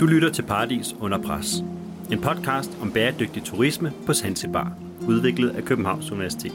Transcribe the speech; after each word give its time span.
Du 0.00 0.06
lytter 0.06 0.30
til 0.32 0.42
Paradis 0.42 0.96
under 1.00 1.18
pres. 1.18 1.64
En 2.12 2.20
podcast 2.20 2.78
om 2.82 2.92
bæredygtig 2.92 3.42
turisme 3.42 3.92
på 4.06 4.12
Zanzibar, 4.12 4.72
udviklet 5.08 5.50
af 5.50 5.64
Københavns 5.64 6.10
Universitet. 6.10 6.52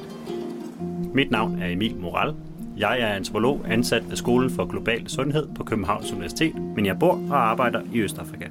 Mit 1.13 1.31
navn 1.31 1.62
er 1.62 1.67
Emil 1.67 1.96
Moral. 1.96 2.36
Jeg 2.78 2.99
er 3.02 3.07
antropolog 3.07 3.65
ansat 3.67 4.10
ved 4.10 4.17
Skolen 4.17 4.49
for 4.49 4.65
Global 4.65 5.10
Sundhed 5.10 5.47
på 5.55 5.63
Københavns 5.63 6.12
Universitet, 6.12 6.55
men 6.75 6.86
jeg 6.86 6.99
bor 6.99 7.21
og 7.29 7.49
arbejder 7.49 7.81
i 7.93 7.99
Østafrika. 7.99 8.45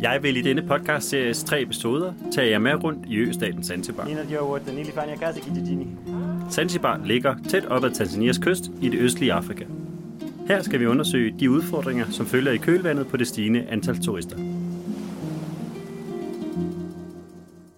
Jeg 0.00 0.18
vil 0.22 0.36
i 0.36 0.42
denne 0.42 0.62
podcast 0.62 1.08
series 1.08 1.44
tre 1.44 1.62
episoder 1.62 2.12
tage 2.32 2.50
jer 2.50 2.58
med 2.58 2.84
rundt 2.84 3.06
i 3.08 3.16
østaten 3.16 3.64
Zanzibar. 3.64 4.08
Zanzibar 6.50 7.00
ligger 7.04 7.34
tæt 7.48 7.64
op 7.64 7.84
ad 7.84 7.90
Tanzanias 7.90 8.38
kyst 8.38 8.70
i 8.80 8.88
det 8.88 8.98
østlige 8.98 9.32
Afrika. 9.32 9.64
Her 10.46 10.62
skal 10.62 10.80
vi 10.80 10.86
undersøge 10.86 11.34
de 11.40 11.50
udfordringer, 11.50 12.10
som 12.10 12.26
følger 12.26 12.52
i 12.52 12.56
kølvandet 12.56 13.08
på 13.08 13.16
det 13.16 13.26
stigende 13.26 13.66
antal 13.68 14.00
turister. 14.02 14.36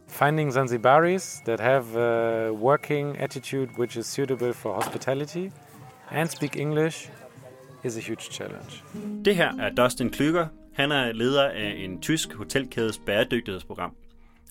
Finding 0.09 0.52
Zanzibaris 0.52 1.41
that 1.47 1.61
have 1.61 1.84
a 1.97 2.52
working 2.52 3.20
attitude 3.20 3.69
which 3.79 3.98
is 3.98 4.06
suitable 4.06 4.55
for 4.55 4.73
hospitality 4.73 5.48
and 6.11 6.29
speak 6.29 6.56
English 6.56 7.11
is 7.84 7.97
a 7.97 8.01
huge 8.01 8.23
challenge. 8.30 8.83
Det 9.25 9.37
her 9.37 9.53
er 9.59 9.70
Dustin 9.70 10.11
Klyger. 10.11 10.47
Han 10.75 10.92
er 10.92 11.12
leder 11.12 11.45
af 11.48 11.75
en 11.78 12.01
tysk 12.01 12.33
hotelkædes 12.34 12.98
bæredygtighedsprogram. 12.98 13.92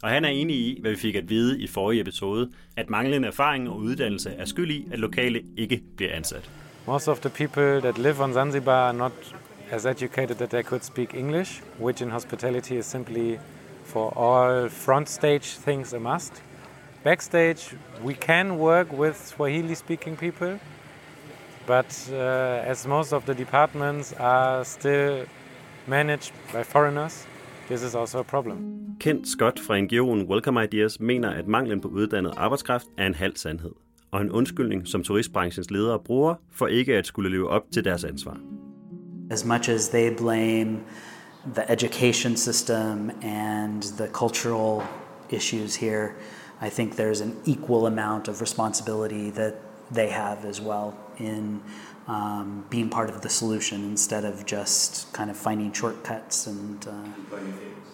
Og 0.04 0.10
han 0.10 0.26
er 0.26 0.30
enig 0.30 0.56
i, 0.56 0.78
hvad 0.82 0.92
vi 0.92 0.98
fik 0.98 1.16
at 1.16 1.30
vide 1.30 1.62
i 1.62 1.68
forrige 1.68 2.02
episode, 2.02 2.52
at 2.78 2.90
manglende 2.90 3.28
erfaring 3.28 3.70
og 3.70 3.78
uddannelse 3.78 4.30
er 4.30 4.46
skyld 4.46 4.72
i, 4.72 4.88
at 4.92 5.00
lokale 5.00 5.42
ikke 5.58 5.82
bliver 5.98 6.14
ansat. 6.14 6.52
Most 6.88 7.08
of 7.08 7.20
the 7.22 7.32
people 7.32 7.82
that 7.82 7.98
live 7.98 8.22
on 8.22 8.34
Zanzibar 8.34 8.90
are 8.90 8.94
not 8.94 9.14
as 9.72 9.88
educated 9.88 10.38
that 10.38 10.52
they 10.52 10.62
could 10.62 10.84
speak 10.84 11.16
English, 11.16 11.62
which 11.80 12.00
in 12.00 12.12
hospitality 12.12 12.78
is 12.78 12.86
simply 12.86 13.40
for 13.84 14.14
all 14.16 14.70
front 14.70 15.10
stage 15.10 15.56
things 15.56 15.94
a 15.94 16.00
must. 16.00 16.44
Backstage, 17.04 17.76
we 18.04 18.14
can 18.14 18.60
work 18.60 18.94
with 18.94 19.18
Swahili 19.18 19.74
speaking 19.74 20.16
people, 20.16 20.60
but 21.66 22.10
uh, 22.12 22.16
as 22.72 22.86
most 22.86 23.14
of 23.14 23.26
the 23.26 23.34
departments 23.34 24.14
are 24.20 24.64
still 24.64 25.26
managed 25.88 26.34
by 26.54 26.62
foreigners, 26.62 27.26
this 27.68 27.82
is 27.82 27.96
also 27.96 28.20
a 28.20 28.24
problem. 28.24 28.96
Kent 29.00 29.28
Scott 29.28 29.60
fra 29.60 29.80
NGO'en 29.80 30.28
Welcome 30.28 30.64
Ideas 30.64 31.00
mener, 31.00 31.30
at 31.30 31.48
manglen 31.48 31.82
på 31.82 31.88
uddannet 31.88 32.34
arbejdskraft 32.38 32.88
er 32.98 33.08
en 33.08 33.16
halv 33.16 33.36
sandhed, 33.36 33.72
og 34.16 34.22
en 34.22 34.32
undskyldning, 34.32 34.88
som 34.88 35.04
turistbranchens 35.04 35.72
ledere 35.72 36.00
bruger 36.00 36.36
for 36.52 36.68
ikke 36.68 36.98
at 36.98 37.08
skulle 37.08 37.30
leve 37.30 37.50
op 37.50 37.64
til 37.72 37.84
deres 37.84 38.04
ansvar. 38.04 38.38
As 39.32 39.46
much 39.46 39.70
as 39.70 39.90
they 39.90 40.16
blame 40.18 40.80
the 41.56 41.72
education 41.72 42.38
system 42.38 43.12
and 43.22 43.82
the 43.82 44.08
cultural 44.08 44.82
issues 45.30 45.76
here, 45.76 46.08
I 46.62 46.70
think 46.70 46.94
there's 46.96 47.22
an 47.22 47.36
equal 47.46 47.86
amount 47.88 48.28
of 48.28 48.42
responsibility 48.42 49.32
that 49.32 49.54
they 49.96 50.08
have 50.08 50.50
as 50.50 50.62
well 50.62 50.94
in 51.20 51.62
um, 52.08 52.66
being 52.70 52.90
part 52.90 53.10
of 53.10 53.22
the 53.22 53.30
solution 53.30 53.84
instead 53.84 54.24
of 54.26 54.46
just 54.46 55.14
kind 55.14 55.30
of 55.30 55.38
finding 55.38 55.74
shortcuts 55.74 56.48
and 56.48 56.88
uh, 56.88 57.38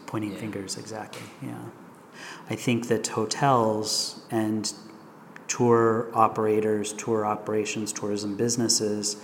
pointing 0.06 0.36
fingers. 0.36 0.78
Exactly. 0.78 1.28
Yeah. 1.42 1.64
I 2.50 2.56
think 2.56 2.88
that 2.88 3.08
hotels 3.08 4.20
and 4.32 4.74
tour 5.52 6.10
operators, 6.14 6.94
tour 6.94 7.26
operations, 7.26 7.92
tourism 7.92 8.38
businesses, 8.38 9.22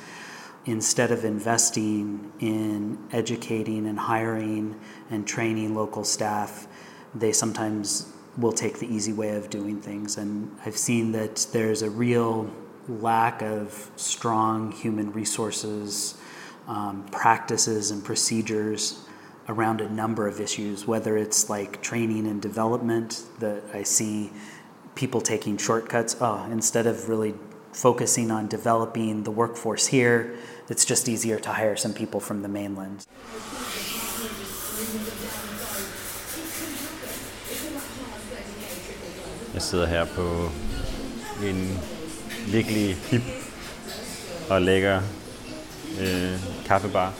instead 0.65 1.09
of 1.09 1.23
investing 1.23 2.33
in 2.41 2.97
educating 3.13 3.87
and 3.87 3.97
hiring 3.97 4.77
and 5.09 5.25
training 5.25 5.73
local 5.73 6.03
staff, 6.03 6.67
they 7.15 7.31
sometimes 7.31 8.11
will 8.37 8.51
take 8.51 8.77
the 8.79 8.93
easy 8.93 9.13
way 9.13 9.37
of 9.37 9.49
doing 9.49 9.79
things. 9.79 10.17
And 10.17 10.53
I've 10.65 10.75
seen 10.75 11.13
that 11.13 11.47
there's 11.53 11.81
a 11.81 11.89
real 11.89 12.53
lack 12.89 13.41
of 13.41 13.89
strong 13.95 14.73
human 14.73 15.13
resources 15.13 16.19
um, 16.67 17.05
practices 17.09 17.91
and 17.91 18.03
procedures 18.03 19.05
around 19.47 19.79
a 19.79 19.89
number 19.89 20.27
of 20.27 20.41
issues, 20.41 20.85
whether 20.85 21.15
it's 21.15 21.49
like 21.49 21.81
training 21.81 22.27
and 22.27 22.41
development, 22.41 23.23
that 23.39 23.63
I 23.73 23.83
see 23.83 24.33
people 24.97 25.21
taking 25.21 25.57
shortcuts. 25.57 26.15
Oh, 26.19 26.39
instead 26.51 26.87
of 26.87 27.07
really 27.07 27.33
focusing 27.71 28.31
on 28.31 28.47
developing 28.47 29.23
the 29.23 29.31
workforce 29.31 29.85
here, 29.87 30.35
it's 30.69 30.85
just 30.85 31.07
easier 31.07 31.39
to 31.39 31.49
hire 31.49 31.75
some 31.75 31.93
people 31.93 32.19
from 32.19 32.41
the 32.41 32.47
mainland. 32.49 33.05
Jeg 39.53 39.61
sidder 39.61 39.85
her 39.85 40.05
på 40.05 40.49
en 41.43 41.79
virkelig 42.47 42.95
hip 42.95 43.21
og 44.49 44.61
lækker 44.61 45.01
øh, 46.01 46.33
kaffebar, 46.65 47.13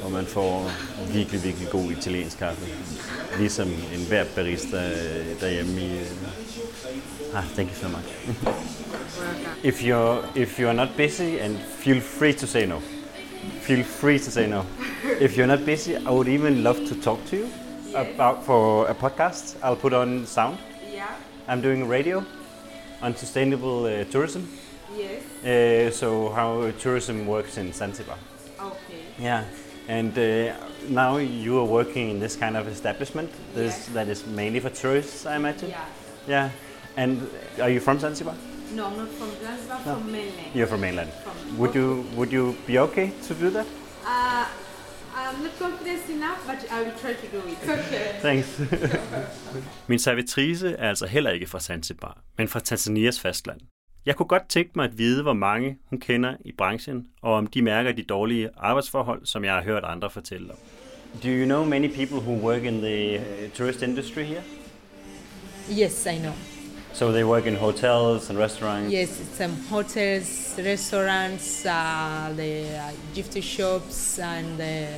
hvor 0.00 0.10
man 0.10 0.26
får 0.26 0.70
virkelig, 1.12 1.44
virkelig 1.44 1.68
god 1.70 1.90
italiensk 1.90 2.38
kaffe. 2.38 2.66
Ligesom 3.38 3.68
en 3.68 4.06
hver 4.08 4.24
barista 4.36 4.76
øh, 4.76 5.40
derhjemme 5.40 5.80
i... 5.80 5.98
Øh... 5.98 6.06
Ah, 7.34 7.44
thank 7.44 7.68
you 7.70 7.76
so 7.76 7.88
much. 7.88 8.08
if 9.62 9.82
you're 9.82 10.24
if 10.34 10.58
you're 10.58 10.72
not 10.72 10.88
busy, 10.96 11.38
and 11.40 11.58
feel 11.78 12.00
free 12.00 12.32
to 12.32 12.46
say 12.46 12.66
no. 12.66 12.80
Feel 13.62 13.84
free 13.84 14.18
to 14.18 14.30
say 14.30 14.46
no. 14.46 14.64
If 15.20 15.36
you're 15.36 15.46
not 15.46 15.64
busy, 15.64 15.94
I 15.94 16.10
would 16.10 16.28
even 16.28 16.62
love 16.64 16.78
to 16.88 16.94
talk 16.94 17.24
to 17.26 17.36
you 17.36 17.48
about 17.94 18.44
for 18.44 18.88
a 18.88 18.94
podcast. 18.94 19.56
I'll 19.62 19.76
put 19.76 19.92
on 19.92 20.26
sound. 20.26 20.58
Yeah. 20.92 21.06
I'm 21.48 21.60
doing 21.60 21.88
radio 21.88 22.24
on 23.02 23.16
sustainable 23.16 23.84
uh, 23.86 24.04
tourism. 24.04 24.48
Yes. 24.96 25.22
Uh, 25.44 25.90
so 25.90 26.30
how 26.30 26.70
tourism 26.80 27.26
works 27.26 27.58
in 27.58 27.72
Zanzibar. 27.72 28.18
Okay. 28.60 29.04
Yeah, 29.18 29.44
and 29.98 30.12
uh, 30.18 30.22
now 30.88 31.18
you 31.18 31.58
are 31.58 31.68
working 31.78 32.10
in 32.10 32.20
this 32.20 32.36
kind 32.36 32.56
of 32.56 32.66
establishment. 32.68 33.30
This 33.54 33.74
Yes. 33.74 33.86
that 33.94 34.08
is 34.08 34.26
mainly 34.26 34.60
for 34.60 34.70
tourists, 34.70 35.26
I 35.26 35.36
imagine. 35.36 35.68
Yeah. 35.70 35.84
Yeah. 36.28 36.50
And 36.96 37.18
are 37.62 37.70
you 37.74 37.80
from 37.80 37.98
Zanzibar? 37.98 38.34
No, 38.74 38.86
I'm 38.86 38.96
not 38.96 39.08
from 39.18 39.30
Zanzibar. 39.42 39.78
No. 39.86 39.94
From 39.94 40.12
mainland. 40.12 40.54
You're 40.54 40.68
from 40.68 40.80
mainland. 40.80 41.10
From- 41.24 41.58
Would 41.58 41.74
you 41.74 42.04
would 42.16 42.32
you 42.32 42.54
be 42.66 42.78
okay 42.78 43.10
to 43.28 43.34
do 43.34 43.50
that? 43.50 43.66
Uh, 44.06 44.44
I'm 45.16 45.42
not 45.42 45.58
confident 45.58 46.08
enough, 46.08 46.40
but 46.46 46.58
I 46.72 46.82
will 46.82 46.96
try 47.02 47.12
to 47.22 47.26
do 47.34 47.38
it. 47.52 47.58
Okay. 47.68 48.18
Thanks. 48.26 48.60
Min 49.88 49.98
servitrice 49.98 50.68
er 50.78 50.88
altså 50.88 51.06
heller 51.06 51.30
ikke 51.30 51.46
fra 51.46 51.60
Zanzibar, 51.60 52.18
men 52.38 52.48
fra 52.48 52.60
Tanzanias 52.60 53.20
fastland. 53.20 53.60
Jeg 54.06 54.16
kunne 54.16 54.26
godt 54.26 54.48
tænke 54.48 54.70
mig 54.76 54.84
at 54.84 54.98
vide, 54.98 55.22
hvor 55.22 55.32
mange 55.32 55.78
hun 55.90 55.98
kender 55.98 56.34
i 56.44 56.52
branchen, 56.52 57.06
og 57.22 57.34
om 57.34 57.46
de 57.46 57.62
mærker 57.62 57.92
de 57.92 58.02
dårlige 58.02 58.48
arbejdsforhold, 58.56 59.26
som 59.26 59.44
jeg 59.44 59.54
har 59.54 59.62
hørt 59.62 59.84
andre 59.84 60.10
fortælle 60.10 60.50
om. 60.50 60.56
Do 61.22 61.28
you 61.28 61.44
know 61.44 61.64
many 61.64 61.94
people 61.94 62.16
who 62.16 62.48
work 62.48 62.64
in 62.64 62.80
the 62.80 63.18
uh, 63.18 63.50
tourist 63.54 63.82
industry 63.82 64.22
here? 64.22 64.42
Yes, 65.70 66.06
I 66.06 66.18
know. 66.18 66.32
So 66.92 67.12
they 67.12 67.24
work 67.24 67.46
in 67.46 67.56
hotels 67.56 68.30
and 68.30 68.38
restaurants. 68.38 68.94
Yes, 68.94 69.22
some 69.32 69.54
hotels, 69.70 70.54
restaurants, 70.58 71.64
uh, 71.64 72.36
the 72.36 72.62
uh, 72.62 73.14
gift 73.14 73.42
shops, 73.42 74.18
and 74.18 74.58
the 74.58 74.88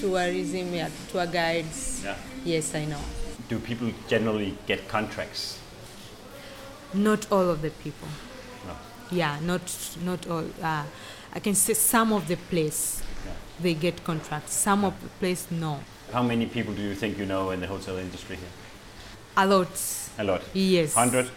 tourism, 0.00 0.74
yeah, 0.74 0.90
tour 1.12 1.26
guides. 1.26 2.02
Yeah. 2.04 2.16
Yes, 2.44 2.74
I 2.74 2.84
know. 2.86 3.00
Do 3.48 3.58
people 3.58 3.92
generally 4.08 4.54
get 4.66 4.88
contracts? 4.88 5.58
Not 6.94 7.30
all 7.32 7.50
of 7.50 7.62
the 7.62 7.70
people. 7.70 8.08
No. 8.66 8.74
Yeah, 9.10 9.38
not 9.42 9.62
not 10.04 10.26
all. 10.26 10.44
Uh, 10.62 10.84
I 11.34 11.40
can 11.40 11.54
say 11.54 11.74
some 11.74 12.12
of 12.12 12.28
the 12.28 12.36
place 12.36 13.02
Yeah. 13.26 13.32
they 13.60 13.74
get 13.74 14.04
contracts. 14.04 14.52
Some 14.54 14.84
of 14.84 14.92
the 15.02 15.08
place 15.20 15.46
no. 15.50 15.80
How 16.12 16.22
many 16.22 16.46
people 16.46 16.74
do 16.74 16.82
you 16.82 16.94
think 16.94 17.18
you 17.18 17.24
know 17.26 17.50
in 17.52 17.60
the 17.60 17.66
hotel 17.66 17.96
industry 17.96 18.36
here? 18.36 18.52
A 19.36 19.46
lot. 19.46 19.68
A 20.18 20.24
lot. 20.24 20.42
Yes. 20.52 20.94
Hundred. 20.94 21.30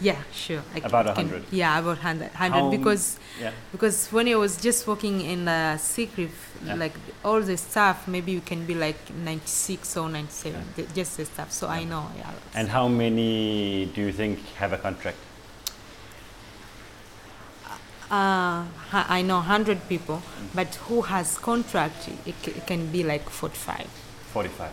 Yeah, 0.00 0.16
sure. 0.32 0.62
I 0.74 0.78
About 0.78 1.06
a 1.06 1.14
can- 1.14 1.28
hundred. 1.28 1.44
Yeah, 1.50 1.78
about 1.78 1.98
hundred. 1.98 2.30
Hundred 2.32 2.60
How- 2.60 2.70
because 2.70 3.18
Yeah. 3.40 3.52
because 3.72 4.08
when 4.12 4.28
I 4.28 4.34
was 4.34 4.56
just 4.58 4.86
working 4.86 5.22
in 5.22 5.46
the 5.46 5.78
secret, 5.78 6.30
Yeah. 6.66 6.74
like 6.74 6.92
all 7.24 7.40
the 7.40 7.56
staff, 7.56 8.06
maybe 8.06 8.32
you 8.32 8.42
can 8.42 8.66
be 8.66 8.74
like 8.74 8.98
96 9.24 9.96
or 9.96 10.08
97, 10.10 10.64
the- 10.76 10.82
just 10.94 11.16
the 11.16 11.24
staff. 11.24 11.50
So 11.50 11.68
I 11.68 11.84
know. 11.84 12.10
Yeah. 12.18 12.30
And 12.54 12.68
how 12.68 12.88
many 12.88 13.86
do 13.94 14.02
you 14.02 14.12
think 14.12 14.38
have 14.56 14.72
a 14.74 14.78
contract? 14.78 15.16
uh, 18.10 18.64
I 18.92 19.22
know 19.22 19.38
100 19.40 19.88
people, 19.88 20.22
but 20.54 20.74
who 20.88 21.02
has 21.02 21.38
contract? 21.38 22.08
It, 22.24 22.34
c- 22.44 22.52
it 22.52 22.66
can 22.66 22.86
be 22.92 23.02
like 23.02 23.28
45. 23.30 23.88
Forty-five. 24.32 24.70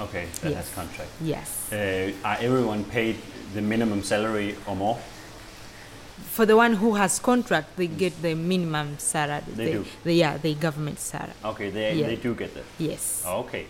Okay, 0.00 0.26
that 0.42 0.50
Yes. 0.50 0.56
has 0.56 0.74
contract. 0.74 1.10
Yes. 1.20 1.72
Uh, 1.72 2.12
are 2.24 2.38
everyone 2.40 2.84
paid 2.84 3.16
the 3.54 3.60
minimum 3.62 4.02
salary 4.02 4.56
or 4.66 4.76
more? 4.76 4.98
for 6.32 6.46
the 6.46 6.56
one 6.56 6.74
who 6.74 6.94
has 6.94 7.18
contract, 7.18 7.76
they 7.76 7.86
get 7.86 8.22
the 8.22 8.34
minimum 8.34 8.98
salary. 8.98 9.42
They 9.54 9.64
the, 9.66 9.72
do? 9.72 9.84
The, 10.04 10.14
yeah, 10.14 10.38
the 10.38 10.54
government 10.54 10.98
salary. 10.98 11.32
Okay, 11.44 11.68
they, 11.70 11.94
Yeah. 11.94 12.06
they 12.06 12.16
do 12.16 12.34
get 12.34 12.54
that. 12.54 12.64
Yes. 12.78 13.22
Okay. 13.26 13.66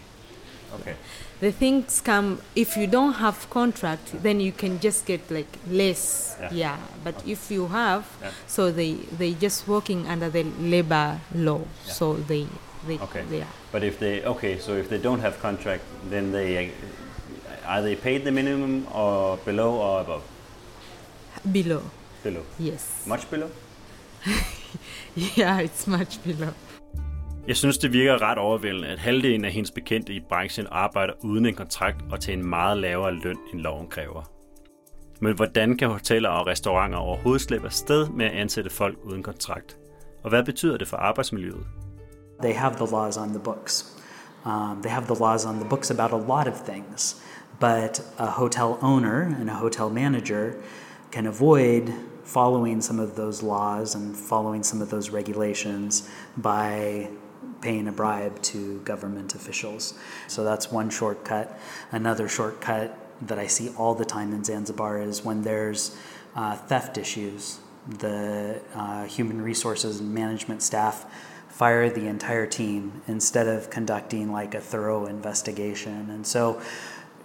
Okay. 0.81 0.95
The 1.41 1.51
things 1.53 2.01
come 2.01 2.41
if 2.55 2.77
you 2.77 2.87
don't 2.87 3.15
have 3.15 3.51
contract, 3.51 4.23
then 4.23 4.41
you 4.41 4.53
can 4.53 4.79
just 4.81 5.05
get 5.07 5.29
like 5.31 5.59
less. 5.69 6.37
Yeah. 6.41 6.51
Yeah. 6.53 6.77
But 7.05 7.17
if 7.27 7.51
you 7.51 7.67
have, 7.67 8.05
Yeah. 8.23 8.31
so 8.47 8.71
they 8.71 8.95
they 9.19 9.35
just 9.35 9.67
working 9.69 10.07
under 10.07 10.31
the 10.31 10.45
labor 10.61 11.19
law. 11.35 11.61
Yeah. 11.87 11.93
So 11.93 12.15
they 12.15 12.47
they 12.87 12.99
Okay. 12.99 13.25
they 13.31 13.41
are. 13.41 13.53
But 13.73 13.83
if 13.83 13.99
they 13.99 14.25
okay, 14.25 14.59
so 14.59 14.73
if 14.73 14.89
they 14.89 15.03
don't 15.03 15.21
have 15.21 15.35
contract, 15.43 15.83
then 16.11 16.33
they 16.33 16.71
are 17.67 17.83
they 17.83 17.97
paid 17.97 18.21
the 18.21 18.31
minimum 18.31 18.87
or 18.95 19.37
below 19.45 19.71
or 19.71 20.01
above? 20.01 20.23
below. 21.53 21.81
Below. 22.23 22.43
Yes. 22.61 23.05
Much 23.07 23.31
below. 23.31 23.49
Yeah, 25.39 25.65
it's 25.65 25.87
much 25.91 26.23
below. 26.25 26.49
Jeg 27.49 27.57
synes, 27.57 27.79
det 27.79 27.93
virker 27.93 28.23
ret 28.23 28.39
overvældende, 28.39 28.89
at 28.89 28.99
halvdelen 28.99 29.45
af 29.45 29.53
hendes 29.53 29.71
bekendte 29.71 30.13
i 30.13 30.21
branchen 30.29 30.67
arbejder 30.71 31.13
uden 31.25 31.47
en 31.47 31.55
kontrakt 31.55 31.97
og 32.11 32.21
til 32.21 32.35
en 32.35 32.47
meget 32.47 32.79
lavere 32.79 33.13
løn, 33.15 33.37
end 33.53 33.61
loven 33.61 33.89
kræver. 33.89 34.23
Men 35.21 35.35
hvordan 35.35 35.77
kan 35.77 35.89
hoteller 35.89 36.29
og 36.29 36.47
restauranter 36.47 36.99
overhovedet 36.99 37.43
slippe 37.43 37.67
afsted 37.67 38.09
med 38.09 38.27
at 38.27 38.33
ansætte 38.33 38.71
folk 38.71 38.99
uden 39.03 39.23
kontrakt? 39.23 39.77
Og 40.23 40.29
hvad 40.29 40.45
betyder 40.45 40.77
det 40.79 40.89
for 40.89 40.97
arbejdsmiljøet? 40.97 41.67
They 42.41 42.53
have 42.55 42.79
the 42.79 42.87
laws 42.87 43.17
on 43.17 43.33
the 43.33 43.39
books. 43.39 43.95
Um, 44.45 44.83
they 44.83 44.89
have 44.89 45.07
the 45.07 45.15
laws 45.15 45.45
on 45.45 45.59
the 45.59 45.65
books 45.65 45.91
about 45.91 46.11
a 46.13 46.17
lot 46.17 46.49
of 46.49 46.61
things, 46.61 47.21
but 47.61 48.05
a 48.19 48.27
hotel 48.27 48.79
owner 48.83 49.23
and 49.23 49.49
a 49.49 49.55
hotel 49.55 49.89
manager 49.89 50.61
can 51.11 51.27
avoid 51.27 51.95
following 52.25 52.81
some 52.81 52.99
of 52.99 53.15
those 53.15 53.43
laws 53.43 53.95
and 53.95 54.17
following 54.17 54.63
some 54.63 54.81
of 54.81 54.91
those 54.91 55.11
regulations 55.11 56.09
by 56.37 57.09
paying 57.61 57.87
a 57.87 57.93
bribe 57.93 58.41
to 58.43 58.81
government 58.81 59.35
officials. 59.35 59.95
So 60.27 60.43
that's 60.43 60.71
one 60.71 60.91
shortcut. 60.91 61.59
Another 61.93 62.29
shortcut 62.29 62.99
that 63.23 63.39
I 63.39 63.47
see 63.47 63.71
all 63.77 63.95
the 63.95 64.05
time 64.05 64.33
in 64.33 64.43
Zanzibar 64.43 65.01
is 65.01 65.25
when 65.25 65.43
there's 65.43 65.97
uh, 66.35 66.57
theft 66.57 66.99
issues. 66.99 67.61
The 67.87 68.61
uh, 68.75 69.05
human 69.05 69.41
resources 69.43 70.01
and 70.01 70.13
management 70.13 70.63
staff 70.63 71.07
fire 71.53 71.91
the 71.91 72.07
entire 72.07 72.47
team 72.47 73.03
instead 73.07 73.47
of 73.47 73.69
conducting 73.69 74.33
like 74.33 74.55
a 74.55 74.61
thorough 74.61 75.05
investigation. 75.05 76.09
And 76.11 76.27
so 76.27 76.61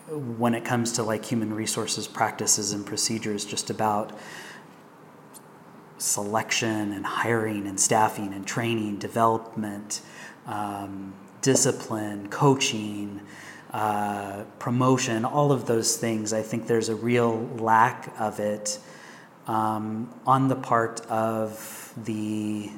when 0.09 0.53
it 0.53 0.65
comes 0.65 0.91
to 0.93 1.03
like 1.03 1.23
human 1.23 1.53
resources 1.53 2.07
practices 2.07 2.73
and 2.73 2.85
procedures 2.85 3.45
just 3.45 3.69
about 3.69 4.11
selection 5.97 6.91
and 6.91 7.05
hiring 7.05 7.67
and 7.67 7.79
staffing 7.79 8.33
and 8.33 8.45
training, 8.45 8.97
development, 8.97 10.01
um, 10.45 11.13
discipline, 11.41 12.27
coaching, 12.27 13.21
uh, 13.71 14.43
promotion, 14.59 15.23
all 15.23 15.53
of 15.53 15.67
those 15.67 15.95
things, 15.95 16.33
I 16.33 16.41
think 16.41 16.67
there's 16.67 16.89
a 16.89 16.95
real 16.95 17.47
lack 17.57 18.13
of 18.19 18.41
it 18.41 18.77
um, 19.47 20.13
on 20.25 20.49
the 20.49 20.55
part 20.55 20.99
of 21.07 21.93
the 22.03 22.69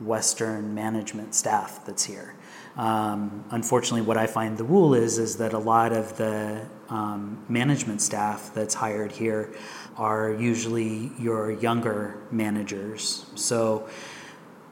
Western 0.00 0.74
management 0.74 1.34
staff 1.34 1.84
that's 1.84 2.04
here. 2.04 2.34
Um, 2.76 3.44
unfortunately, 3.50 4.02
what 4.02 4.16
I 4.16 4.26
find 4.26 4.58
the 4.58 4.64
rule 4.64 4.94
is 4.94 5.18
is 5.18 5.36
that 5.36 5.52
a 5.52 5.58
lot 5.58 5.92
of 5.92 6.16
the 6.16 6.66
um, 6.88 7.44
management 7.48 8.02
staff 8.02 8.50
that's 8.52 8.74
hired 8.74 9.12
here 9.12 9.54
are 9.96 10.32
usually 10.32 11.12
your 11.18 11.52
younger 11.52 12.18
managers. 12.32 13.26
So, 13.36 13.88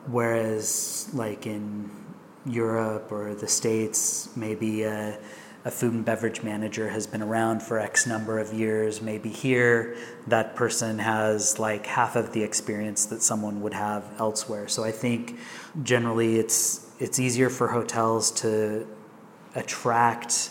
whereas 0.07 1.09
like 1.13 1.47
in 1.47 1.91
Europe 2.45 3.13
or 3.13 3.35
the 3.35 3.47
States, 3.47 4.29
maybe 4.35 4.85
a 5.65 5.71
food 5.71 5.93
and 5.93 6.05
beverage 6.05 6.43
manager 6.43 6.89
has 6.89 7.07
been 7.07 7.23
around 7.23 7.63
for 7.63 7.79
X 7.79 8.07
number 8.07 8.39
of 8.39 8.53
years. 8.53 9.01
Maybe 9.01 9.29
here, 9.29 9.97
that 10.27 10.57
person 10.57 10.99
has 10.99 11.59
like 11.59 11.87
half 11.87 12.17
of 12.17 12.33
the 12.33 12.43
experience 12.43 13.07
that 13.07 13.23
someone 13.23 13.61
would 13.61 13.75
have 13.75 14.05
elsewhere. 14.19 14.67
So 14.69 14.83
I 14.83 14.91
think 14.91 15.39
generally 15.83 16.39
it's 16.39 16.91
it's 16.99 17.19
easier 17.19 17.49
for 17.49 17.69
hotels 17.69 18.31
to 18.43 18.87
attract 19.55 20.51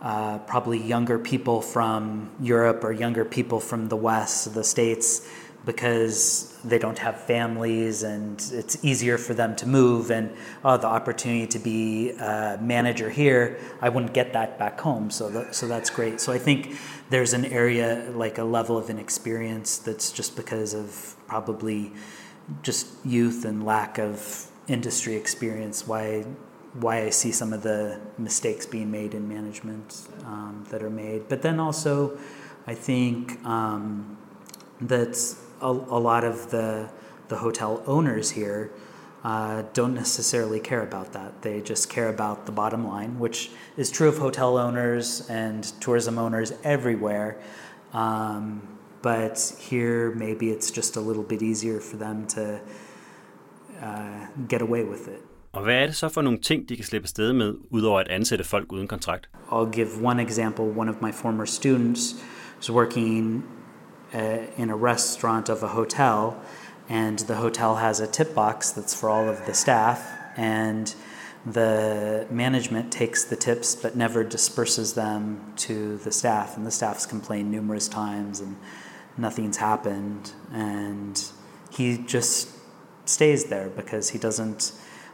uh, 0.00 0.38
probably 0.40 0.78
younger 0.78 1.18
people 1.18 1.60
from 1.60 2.30
Europe 2.40 2.84
or 2.84 2.92
younger 2.92 3.24
people 3.24 3.58
from 3.58 3.88
the 3.88 3.96
West, 3.96 4.54
the 4.54 4.62
States, 4.62 5.28
because 5.66 6.56
they 6.64 6.78
don't 6.78 6.98
have 6.98 7.20
families 7.20 8.04
and 8.04 8.40
it's 8.52 8.82
easier 8.84 9.18
for 9.18 9.34
them 9.34 9.56
to 9.56 9.66
move. 9.66 10.12
And 10.12 10.32
oh, 10.64 10.76
the 10.76 10.86
opportunity 10.86 11.48
to 11.48 11.58
be 11.58 12.10
a 12.12 12.56
manager 12.62 13.10
here, 13.10 13.58
I 13.82 13.88
wouldn't 13.88 14.14
get 14.14 14.32
that 14.32 14.60
back 14.60 14.80
home. 14.80 15.10
So, 15.10 15.28
that, 15.30 15.54
so 15.56 15.66
that's 15.66 15.90
great. 15.90 16.20
So 16.20 16.32
I 16.32 16.38
think 16.38 16.76
there's 17.10 17.32
an 17.32 17.44
area, 17.46 18.10
like 18.14 18.38
a 18.38 18.44
level 18.44 18.78
of 18.78 18.88
inexperience 18.88 19.78
that's 19.78 20.12
just 20.12 20.36
because 20.36 20.72
of 20.72 21.16
probably 21.26 21.92
just 22.62 22.86
youth 23.04 23.44
and 23.44 23.66
lack 23.66 23.98
of 23.98 24.46
industry 24.68 25.14
experience 25.14 25.86
why 25.86 26.24
why 26.80 27.04
I 27.04 27.10
see 27.10 27.32
some 27.32 27.54
of 27.54 27.62
the 27.62 27.98
mistakes 28.18 28.66
being 28.66 28.90
made 28.90 29.14
in 29.14 29.26
management 29.26 30.08
um, 30.24 30.62
that 30.68 30.82
are 30.82 30.90
made. 30.90 31.26
But 31.26 31.40
then 31.40 31.58
also, 31.58 32.18
I 32.66 32.74
think 32.74 33.42
um, 33.46 34.18
that 34.82 35.16
a, 35.60 35.70
a, 35.70 36.00
lot 36.00 36.24
of 36.24 36.50
the 36.50 36.88
the 37.28 37.36
hotel 37.36 37.82
owners 37.86 38.30
here 38.30 38.70
uh, 39.24 39.62
don't 39.72 39.94
necessarily 39.94 40.60
care 40.60 40.82
about 40.82 41.12
that. 41.12 41.42
They 41.42 41.60
just 41.60 41.90
care 41.90 42.08
about 42.08 42.46
the 42.46 42.52
bottom 42.52 42.86
line, 42.86 43.18
which 43.18 43.50
is 43.76 43.90
true 43.90 44.08
of 44.08 44.18
hotel 44.18 44.56
owners 44.56 45.28
and 45.28 45.64
tourism 45.80 46.18
owners 46.18 46.52
everywhere. 46.62 47.36
Um, 47.92 48.62
but 49.02 49.54
here, 49.58 50.12
maybe 50.14 50.50
it's 50.50 50.70
just 50.70 50.96
a 50.96 51.00
little 51.00 51.22
bit 51.22 51.42
easier 51.42 51.80
for 51.80 51.96
them 51.96 52.26
to 52.28 52.60
uh, 53.82 54.26
get 54.48 54.62
away 54.62 54.84
with 54.84 55.08
it. 55.08 55.22
Og 55.52 55.62
hvad 55.62 55.74
er 55.74 55.86
det 55.86 55.96
så 55.96 56.08
for 56.08 56.22
nogle 56.22 56.38
ting, 56.38 56.68
de 56.68 56.76
kan 56.76 56.84
slippe 56.84 57.04
afsted 57.04 57.32
med, 57.32 57.54
udover 57.70 58.00
at 58.00 58.08
ansætte 58.08 58.44
folk 58.44 58.72
uden 58.72 58.88
kontrakt? 58.88 59.28
I'll 59.50 59.70
give 59.72 59.88
one 60.02 60.22
example. 60.22 60.64
One 60.64 60.90
of 60.90 60.96
my 61.02 61.12
former 61.12 61.44
students 61.44 62.14
was 62.58 62.70
working 62.70 63.44
uh, 64.14 64.38
in 64.56 64.70
a 64.70 64.76
restaurant 64.76 65.48
of 65.48 65.62
a 65.62 65.68
hotel, 65.68 66.40
and 66.88 67.18
the 67.20 67.36
hotel 67.36 67.76
has 67.76 68.00
a 68.00 68.06
tip 68.06 68.34
box 68.34 68.70
that's 68.70 68.94
for 68.94 69.08
all 69.10 69.28
of 69.28 69.44
the 69.46 69.54
staff, 69.54 70.12
and 70.36 70.94
the 71.44 72.26
management 72.30 72.90
takes 72.92 73.24
the 73.24 73.36
tips 73.36 73.76
but 73.76 73.96
never 73.96 74.24
disperses 74.24 74.94
them 74.94 75.52
to 75.56 75.96
the 75.98 76.12
staff, 76.12 76.56
and 76.56 76.66
the 76.66 76.70
staff's 76.70 77.06
complained 77.06 77.50
numerous 77.50 77.88
times, 77.88 78.40
and 78.40 78.56
nothing's 79.16 79.56
happened, 79.56 80.32
and 80.52 81.30
he 81.70 81.98
just 81.98 82.50
stays 83.04 83.44
there 83.44 83.68
because 83.68 84.10
he 84.10 84.18
doesn't 84.18 84.72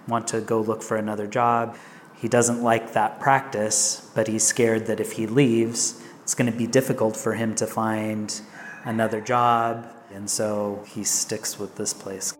want 0.09 0.27
to 0.29 0.41
go 0.41 0.61
look 0.61 0.83
for 0.83 0.97
another 0.97 1.27
job. 1.27 1.77
He 2.17 2.29
doesn't 2.29 2.63
like 2.63 2.93
that 2.93 3.21
practice, 3.21 4.11
but 4.15 4.29
he's 4.29 4.45
scared 4.45 4.87
that 4.87 5.01
if 5.01 5.13
he 5.13 5.27
leaves, 5.27 6.03
it's 6.23 6.35
going 6.35 6.51
to 6.51 6.57
be 6.57 6.67
difficult 6.67 7.17
for 7.17 7.35
him 7.35 7.55
to 7.57 7.67
find 7.67 8.41
another 8.85 9.21
job, 9.31 9.77
and 10.17 10.29
so 10.29 10.79
he 10.95 11.05
sticks 11.05 11.61
with 11.61 11.75
this 11.75 11.95
place. 12.03 12.35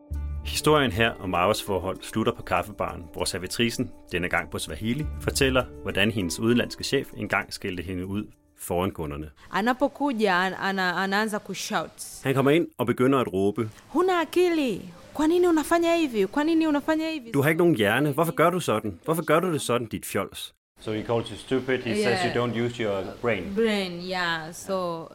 Historien 0.45 0.93
her 0.93 1.11
om 1.21 1.35
arbejdsforhold 1.35 1.99
slutter 2.03 2.33
på 2.33 2.43
kaffebaren, 2.43 3.03
hvor 3.13 3.25
servitrisen, 3.25 3.91
denne 4.13 4.29
gang 4.29 4.51
på 4.51 4.59
Swahili, 4.59 5.07
fortæller, 5.21 5.65
hvordan 5.83 6.11
hendes 6.11 6.39
udenlandske 6.41 6.85
chef 6.85 7.09
engang 7.17 7.53
skældte 7.53 7.83
hende 7.83 8.07
ud 8.07 8.25
foran 8.59 8.91
kunderne. 8.91 9.31
Anapokuja 9.53 10.47
an, 10.47 10.53
ana, 10.61 11.03
anaanza 11.03 11.39
kushout, 11.39 12.21
Han 12.25 12.35
kommer 12.35 12.51
ind 12.51 12.67
og 12.79 12.87
begynder 12.87 13.19
at 13.19 13.33
råbe, 13.33 13.71
huna 13.89 14.21
akili, 14.21 14.81
kwa 15.15 15.27
nini 15.27 15.47
unafanya 15.47 15.97
hivi? 15.97 16.27
Kwa 16.27 16.45
nini 16.45 16.67
unafanya 16.67 17.11
hivi? 17.11 17.31
du 17.31 17.43
har 17.43 17.49
ikke 17.49 17.59
nogen 17.59 17.77
hjerne, 17.77 18.11
hvorfor 18.13 18.33
gør 18.33 18.51
du 18.51 18.61
sådan? 18.61 18.99
Hvorfor 19.05 19.23
gør 19.25 19.41
du 19.41 19.53
det 19.53 19.61
sådan, 19.63 19.87
dit 19.87 20.07
fjols? 20.07 20.55
So 20.81 20.93
he 20.93 21.03
calls 21.03 21.29
you 21.31 21.37
stupid, 21.37 21.79
he 21.79 22.03
says 22.03 22.19
you 22.25 22.43
don't 22.43 22.67
use 22.67 22.83
your 22.83 23.03
brain. 23.21 23.55
brain 23.55 23.93
yeah 24.11 24.53
so 24.53 25.07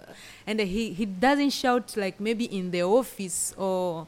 and 0.47 0.59
he 0.59 0.93
he 0.93 1.05
doesn't 1.05 1.53
shout 1.53 1.97
like 1.97 2.15
maybe 2.19 2.43
in 2.59 2.71
the 2.71 2.81
office 2.83 3.53
or 3.57 4.07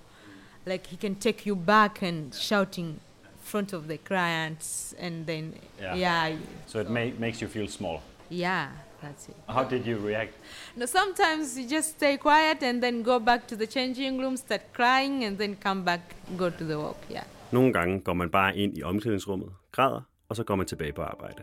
like 0.65 0.87
he 0.87 0.97
can 0.97 1.15
take 1.15 1.45
you 1.49 1.55
back 1.55 2.01
and 2.03 2.33
shouting 2.33 2.85
in 3.23 3.39
front 3.51 3.73
of 3.73 3.87
the 3.87 3.97
clients 3.97 4.95
and 4.99 5.25
then 5.25 5.53
Yeah. 5.81 5.95
yeah 5.97 6.37
So 6.67 6.79
it 6.79 6.89
ma- 6.89 7.15
makes 7.19 7.41
you 7.41 7.49
feel 7.49 7.67
small. 7.67 7.99
yeah 8.29 8.67
that's 9.01 9.27
it 9.29 9.35
How 9.47 9.63
did 9.63 9.85
you 9.87 9.97
react? 10.07 10.33
no 10.75 10.85
sometimes 10.85 11.57
you 11.57 11.65
just 11.77 11.89
stay 11.89 12.17
quiet 12.17 12.63
and 12.63 12.81
then 12.83 13.03
go 13.03 13.19
back 13.19 13.47
to 13.47 13.55
the 13.55 13.67
changing 13.67 14.21
room 14.21 14.37
start 14.37 14.61
crying 14.73 15.25
and 15.25 15.37
then 15.37 15.55
come 15.63 15.83
back 15.83 16.01
go 16.37 16.49
to 16.49 16.63
the 16.65 16.77
work 16.77 16.97
yeah 17.09 17.23
Nogle 17.51 17.73
gange 17.73 17.99
går 17.99 18.13
man 18.13 18.29
bare 18.29 18.57
ind 18.57 18.77
i 18.77 18.83
omklædningsrummet, 18.83 19.49
græder, 19.71 20.01
og 20.29 20.35
så 20.35 20.43
går 20.43 20.55
man 20.55 20.65
tilbage 20.65 20.93
på 20.93 21.01
arbejde. 21.01 21.41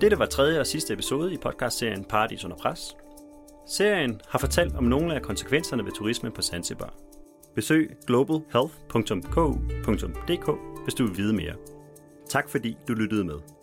Dette 0.00 0.18
var 0.18 0.26
tredje 0.26 0.60
og 0.60 0.66
sidste 0.66 0.92
episode 0.92 1.34
i 1.34 1.36
podcastserien 1.36 2.04
Paradis 2.04 2.44
under 2.44 2.56
pres. 2.56 2.96
Serien 3.66 4.20
har 4.28 4.38
fortalt 4.38 4.76
om 4.76 4.84
nogle 4.84 5.14
af 5.14 5.22
konsekvenserne 5.22 5.84
ved 5.84 5.92
turisme 5.92 6.30
på 6.30 6.42
Zanzibar. 6.42 6.94
Besøg 7.54 7.96
globalhealth.ku.dk, 8.06 10.50
hvis 10.84 10.94
du 10.94 11.06
vil 11.06 11.16
vide 11.16 11.32
mere. 11.32 11.54
Tak 12.28 12.48
fordi 12.48 12.76
du 12.88 12.92
lyttede 12.92 13.24
med. 13.24 13.61